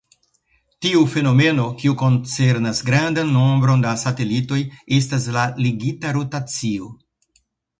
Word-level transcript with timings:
Tiu 0.85 1.01
fenomeno, 1.15 1.65
kiu 1.81 1.93
koncernas 2.03 2.81
grandan 2.89 3.29
nombron 3.35 3.85
da 3.85 3.93
satelitoj, 4.07 4.59
estas 5.01 5.29
la 5.37 5.45
ligita 5.67 6.19
rotacio. 6.21 6.91